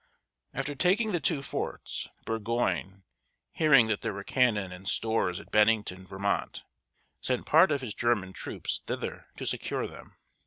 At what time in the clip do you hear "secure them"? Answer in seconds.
9.45-10.15